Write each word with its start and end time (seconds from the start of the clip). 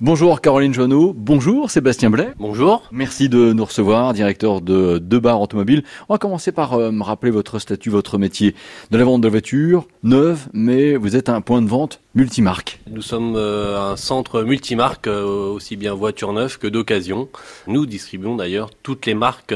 Bonjour 0.00 0.40
Caroline 0.40 0.74
Joanneau, 0.74 1.12
bonjour 1.16 1.70
Sébastien 1.70 2.10
Blais. 2.10 2.34
Bonjour. 2.36 2.82
Merci 2.90 3.28
de 3.28 3.52
nous 3.52 3.64
recevoir, 3.64 4.12
directeur 4.12 4.60
de 4.60 4.98
Deux 4.98 5.20
Bars 5.20 5.40
Automobile. 5.40 5.84
On 6.08 6.14
va 6.14 6.18
commencer 6.18 6.50
par 6.50 6.72
euh, 6.72 6.90
me 6.90 7.04
rappeler 7.04 7.30
votre 7.30 7.60
statut, 7.60 7.90
votre 7.90 8.18
métier 8.18 8.56
de 8.90 8.98
la 8.98 9.04
vente 9.04 9.20
de 9.20 9.28
voitures 9.28 9.86
neuves, 10.02 10.48
mais 10.52 10.96
vous 10.96 11.14
êtes 11.14 11.28
un 11.28 11.40
point 11.40 11.62
de 11.62 11.68
vente 11.68 12.00
multimarque. 12.14 12.80
Nous 12.90 13.02
sommes 13.02 13.34
euh, 13.36 13.92
un 13.92 13.96
centre 13.96 14.42
multimarque, 14.42 15.06
euh, 15.06 15.24
aussi 15.24 15.76
bien 15.76 15.94
voitures 15.94 16.32
neuves 16.32 16.58
que 16.58 16.66
d'occasion. 16.66 17.28
Nous 17.66 17.86
distribuons 17.86 18.36
d'ailleurs 18.36 18.70
toutes 18.82 19.06
les 19.06 19.14
marques 19.14 19.54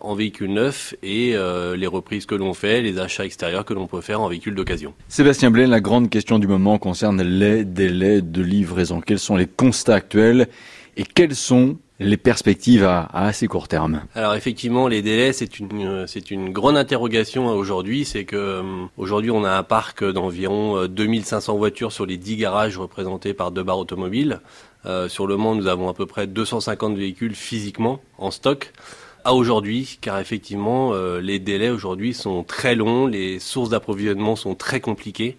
en 0.00 0.14
véhicules 0.14 0.52
neufs 0.52 0.94
et 1.02 1.36
les 1.76 1.86
reprises 1.86 2.26
que 2.26 2.34
l'on 2.34 2.54
fait, 2.54 2.80
les 2.80 2.98
achats 2.98 3.24
extérieurs 3.24 3.64
que 3.64 3.74
l'on 3.74 3.86
peut 3.86 4.00
faire 4.00 4.20
en 4.20 4.28
véhicules 4.28 4.54
d'occasion. 4.54 4.94
Sébastien 5.08 5.50
Blais, 5.50 5.66
la 5.66 5.80
grande 5.80 6.08
question 6.08 6.38
du 6.38 6.46
moment 6.46 6.78
concerne 6.78 7.22
les 7.22 7.64
délais 7.64 8.22
de 8.22 8.42
livraison. 8.42 9.00
Quels 9.00 9.18
sont 9.18 9.36
les 9.36 9.46
constats 9.46 9.94
actuels 9.94 10.48
et 10.96 11.04
quelles 11.04 11.36
sont 11.36 11.78
les 12.00 12.16
perspectives 12.16 12.84
à, 12.84 13.04
assez 13.12 13.46
court 13.46 13.68
terme 13.68 14.02
Alors 14.14 14.34
effectivement, 14.34 14.88
les 14.88 15.02
délais, 15.02 15.32
c'est 15.32 15.60
une 15.60 16.06
c'est 16.06 16.30
une 16.30 16.50
grande 16.50 16.76
interrogation 16.76 17.46
aujourd'hui. 17.48 18.04
C'est 18.04 18.24
que 18.24 18.36
euh, 18.36 18.62
aujourd'hui, 18.96 19.30
on 19.30 19.44
a 19.44 19.52
un 19.52 19.62
parc 19.62 20.02
d'environ 20.02 20.86
2500 20.86 21.54
euh, 21.54 21.58
voitures 21.58 21.92
sur 21.92 22.06
les 22.06 22.16
10 22.16 22.36
garages 22.36 22.78
représentés 22.78 23.34
par 23.34 23.50
deux 23.50 23.62
barres 23.62 23.78
automobiles. 23.78 24.40
Euh, 24.86 25.08
sur 25.08 25.26
le 25.26 25.36
monde, 25.36 25.58
nous 25.58 25.66
avons 25.66 25.88
à 25.90 25.94
peu 25.94 26.06
près 26.06 26.26
250 26.26 26.96
véhicules 26.96 27.34
physiquement 27.34 28.00
en 28.16 28.30
stock 28.30 28.72
à 29.24 29.34
aujourd'hui, 29.34 29.98
car 30.00 30.18
effectivement, 30.18 30.92
les 31.20 31.38
délais 31.38 31.70
aujourd'hui 31.70 32.14
sont 32.14 32.42
très 32.42 32.74
longs, 32.74 33.06
les 33.06 33.38
sources 33.38 33.70
d'approvisionnement 33.70 34.36
sont 34.36 34.54
très 34.54 34.80
compliquées. 34.80 35.36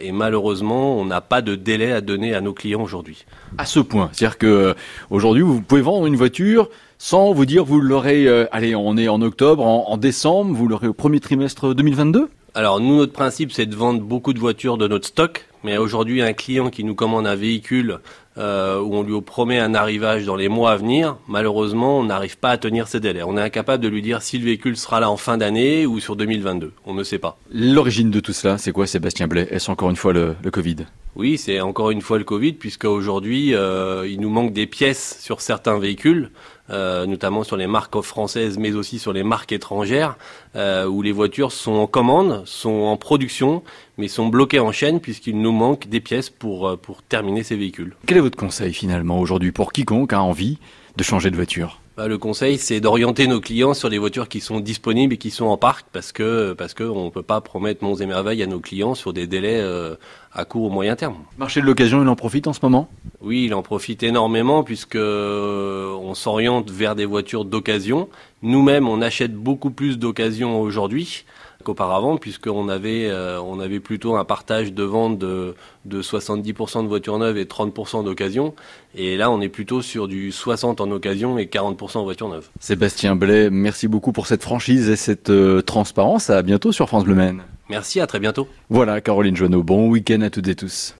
Et 0.00 0.12
malheureusement, 0.12 0.96
on 0.96 1.04
n'a 1.04 1.20
pas 1.20 1.42
de 1.42 1.54
délai 1.54 1.92
à 1.92 2.00
donner 2.00 2.34
à 2.34 2.40
nos 2.40 2.52
clients 2.52 2.82
aujourd'hui. 2.82 3.24
À 3.56 3.64
ce 3.66 3.80
point, 3.80 4.10
c'est-à-dire 4.12 4.38
que 4.38 4.46
euh, 4.46 4.74
aujourd'hui, 5.10 5.42
vous 5.42 5.60
pouvez 5.60 5.80
vendre 5.80 6.06
une 6.06 6.16
voiture 6.16 6.68
sans 6.98 7.32
vous 7.32 7.46
dire 7.46 7.64
vous 7.64 7.80
l'aurez. 7.80 8.26
Euh, 8.26 8.46
allez, 8.52 8.74
on 8.74 8.96
est 8.96 9.08
en 9.08 9.22
octobre, 9.22 9.64
en, 9.64 9.88
en 9.88 9.96
décembre, 9.96 10.54
vous 10.54 10.68
l'aurez 10.68 10.88
au 10.88 10.92
premier 10.92 11.20
trimestre 11.20 11.74
2022. 11.74 12.28
Alors 12.54 12.80
nous, 12.80 12.96
notre 12.96 13.12
principe, 13.12 13.52
c'est 13.52 13.66
de 13.66 13.74
vendre 13.74 14.00
beaucoup 14.00 14.32
de 14.32 14.38
voitures 14.38 14.78
de 14.78 14.88
notre 14.88 15.06
stock. 15.06 15.47
Mais 15.68 15.76
aujourd'hui, 15.76 16.22
un 16.22 16.32
client 16.32 16.70
qui 16.70 16.82
nous 16.82 16.94
commande 16.94 17.26
un 17.26 17.34
véhicule 17.34 17.98
euh, 18.38 18.80
où 18.80 18.94
on 18.94 19.02
lui 19.02 19.20
promet 19.20 19.58
un 19.58 19.74
arrivage 19.74 20.24
dans 20.24 20.34
les 20.34 20.48
mois 20.48 20.70
à 20.70 20.76
venir, 20.76 21.18
malheureusement, 21.28 21.98
on 21.98 22.04
n'arrive 22.04 22.38
pas 22.38 22.48
à 22.48 22.56
tenir 22.56 22.88
ces 22.88 23.00
délais. 23.00 23.22
On 23.22 23.36
est 23.36 23.42
incapable 23.42 23.82
de 23.82 23.88
lui 23.88 24.00
dire 24.00 24.22
si 24.22 24.38
le 24.38 24.46
véhicule 24.46 24.78
sera 24.78 24.98
là 24.98 25.10
en 25.10 25.18
fin 25.18 25.36
d'année 25.36 25.84
ou 25.84 26.00
sur 26.00 26.16
2022. 26.16 26.72
On 26.86 26.94
ne 26.94 27.02
sait 27.02 27.18
pas. 27.18 27.38
L'origine 27.52 28.10
de 28.10 28.20
tout 28.20 28.32
cela, 28.32 28.56
c'est 28.56 28.72
quoi, 28.72 28.86
Sébastien 28.86 29.28
Blais? 29.28 29.46
Est-ce 29.50 29.70
encore 29.70 29.90
une 29.90 29.96
fois 29.96 30.14
le, 30.14 30.36
le 30.42 30.50
Covid? 30.50 30.76
Oui, 31.16 31.36
c'est 31.36 31.60
encore 31.60 31.90
une 31.90 32.00
fois 32.00 32.16
le 32.16 32.24
Covid, 32.24 32.52
puisque 32.52 32.84
aujourd'hui, 32.84 33.54
euh, 33.54 34.08
il 34.08 34.20
nous 34.20 34.30
manque 34.30 34.54
des 34.54 34.66
pièces 34.66 35.18
sur 35.20 35.42
certains 35.42 35.78
véhicules, 35.78 36.30
euh, 36.70 37.06
notamment 37.06 37.44
sur 37.44 37.56
les 37.56 37.66
marques 37.66 38.00
françaises, 38.00 38.56
mais 38.56 38.72
aussi 38.72 38.98
sur 38.98 39.12
les 39.12 39.24
marques 39.24 39.52
étrangères, 39.52 40.16
où 40.54 41.02
les 41.02 41.12
voitures 41.12 41.52
sont 41.52 41.72
en 41.72 41.86
commande, 41.86 42.42
sont 42.44 42.70
en 42.70 42.96
production, 42.96 43.62
mais 43.96 44.08
sont 44.08 44.26
bloquées 44.26 44.60
en 44.60 44.72
chaîne, 44.72 45.00
puisqu'il 45.00 45.40
nous 45.40 45.52
manque 45.58 45.88
des 45.88 46.00
pièces 46.00 46.30
pour, 46.30 46.78
pour 46.78 47.02
terminer 47.02 47.42
ces 47.42 47.56
véhicules. 47.56 47.94
Quel 48.06 48.16
est 48.16 48.22
votre 48.22 48.38
conseil 48.38 48.72
finalement 48.72 49.20
aujourd'hui 49.20 49.52
pour 49.52 49.72
quiconque 49.72 50.14
a 50.14 50.22
envie 50.22 50.58
de 50.96 51.02
changer 51.02 51.30
de 51.30 51.36
voiture? 51.36 51.80
Bah, 51.98 52.06
le 52.06 52.16
conseil, 52.16 52.58
c'est 52.58 52.78
d'orienter 52.78 53.26
nos 53.26 53.40
clients 53.40 53.74
sur 53.74 53.88
les 53.88 53.98
voitures 53.98 54.28
qui 54.28 54.40
sont 54.40 54.60
disponibles 54.60 55.14
et 55.14 55.16
qui 55.16 55.32
sont 55.32 55.46
en 55.46 55.56
parc, 55.56 55.84
parce 55.92 56.12
que 56.12 56.52
parce 56.52 56.72
que 56.72 56.84
on 56.84 57.10
peut 57.10 57.24
pas 57.24 57.40
promettre 57.40 57.82
monts 57.82 57.96
et 57.96 58.06
merveilles 58.06 58.40
à 58.40 58.46
nos 58.46 58.60
clients 58.60 58.94
sur 58.94 59.12
des 59.12 59.26
délais 59.26 59.58
euh, 59.58 59.96
à 60.32 60.44
court 60.44 60.62
ou 60.62 60.70
moyen 60.70 60.94
terme. 60.94 61.16
Marché 61.38 61.60
de 61.60 61.66
l'occasion, 61.66 62.00
il 62.00 62.08
en 62.08 62.14
profite 62.14 62.46
en 62.46 62.52
ce 62.52 62.60
moment? 62.62 62.88
Oui, 63.20 63.46
il 63.46 63.54
en 63.54 63.62
profite 63.62 64.04
énormément 64.04 64.62
puisque 64.62 64.94
euh, 64.94 65.92
on 66.00 66.14
s'oriente 66.14 66.70
vers 66.70 66.94
des 66.94 67.04
voitures 67.04 67.44
d'occasion. 67.44 68.08
Nous-mêmes, 68.42 68.86
on 68.86 69.02
achète 69.02 69.34
beaucoup 69.34 69.70
plus 69.70 69.98
d'occasions 69.98 70.60
aujourd'hui 70.60 71.24
qu'auparavant, 71.68 72.16
puisqu'on 72.16 72.70
avait, 72.70 73.08
euh, 73.10 73.38
on 73.42 73.60
avait 73.60 73.78
plutôt 73.78 74.16
un 74.16 74.24
partage 74.24 74.72
de 74.72 74.82
vente 74.82 75.18
de, 75.18 75.54
de 75.84 76.02
70% 76.02 76.82
de 76.82 76.88
voitures 76.88 77.18
neuves 77.18 77.36
et 77.36 77.44
30% 77.44 78.04
d'occasion. 78.04 78.54
Et 78.94 79.18
là, 79.18 79.30
on 79.30 79.42
est 79.42 79.50
plutôt 79.50 79.82
sur 79.82 80.08
du 80.08 80.32
60 80.32 80.80
en 80.80 80.90
occasion 80.90 81.36
et 81.36 81.44
40% 81.44 81.98
en 81.98 82.04
voitures 82.04 82.30
neuves. 82.30 82.48
Sébastien 82.58 83.16
Blais, 83.16 83.50
merci 83.50 83.86
beaucoup 83.86 84.12
pour 84.12 84.26
cette 84.26 84.42
franchise 84.42 84.88
et 84.88 84.96
cette 84.96 85.28
euh, 85.28 85.60
transparence. 85.60 86.30
À 86.30 86.40
bientôt 86.40 86.72
sur 86.72 86.88
France 86.88 87.04
Bleu 87.04 87.14
Maine. 87.14 87.42
Merci, 87.68 88.00
à 88.00 88.06
très 88.06 88.18
bientôt. 88.18 88.48
Voilà, 88.70 89.02
Caroline 89.02 89.36
Joanneau. 89.36 89.62
Bon 89.62 89.88
week-end 89.90 90.22
à 90.22 90.30
toutes 90.30 90.48
et 90.48 90.54
tous. 90.54 90.94